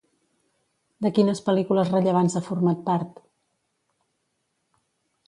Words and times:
De 1.05 1.11
quines 1.17 1.41
pel·lícules 1.49 1.91
rellevants 1.95 2.37
ha 2.39 2.43
format 2.47 2.83
part? 2.87 3.21